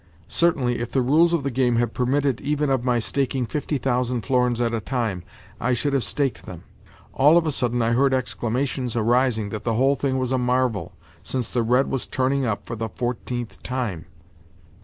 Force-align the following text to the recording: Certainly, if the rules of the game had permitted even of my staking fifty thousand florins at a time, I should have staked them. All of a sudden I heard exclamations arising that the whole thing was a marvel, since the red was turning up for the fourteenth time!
Certainly, 0.33 0.79
if 0.79 0.91
the 0.91 1.03
rules 1.03 1.31
of 1.31 1.43
the 1.43 1.51
game 1.51 1.75
had 1.75 1.93
permitted 1.93 2.41
even 2.41 2.71
of 2.71 2.83
my 2.83 2.97
staking 2.97 3.45
fifty 3.45 3.77
thousand 3.77 4.21
florins 4.21 4.59
at 4.59 4.73
a 4.73 4.81
time, 4.81 5.21
I 5.59 5.73
should 5.73 5.93
have 5.93 6.03
staked 6.03 6.47
them. 6.47 6.63
All 7.13 7.37
of 7.37 7.45
a 7.45 7.51
sudden 7.51 7.83
I 7.83 7.91
heard 7.91 8.11
exclamations 8.11 8.95
arising 8.95 9.49
that 9.49 9.63
the 9.63 9.75
whole 9.75 9.95
thing 9.95 10.17
was 10.17 10.31
a 10.31 10.39
marvel, 10.39 10.93
since 11.21 11.51
the 11.51 11.61
red 11.61 11.85
was 11.87 12.07
turning 12.07 12.47
up 12.47 12.65
for 12.65 12.75
the 12.75 12.89
fourteenth 12.89 13.61
time! 13.61 14.05